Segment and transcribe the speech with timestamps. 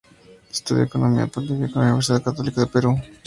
[0.49, 2.99] Estudió Economía en la Pontificia Universidad Católica del Perú.